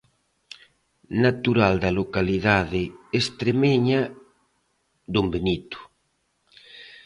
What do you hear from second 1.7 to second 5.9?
da localidade estremeña Don Benito.